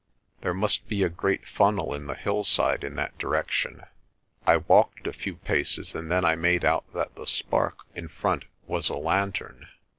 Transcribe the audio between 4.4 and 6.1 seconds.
I walked a few paces and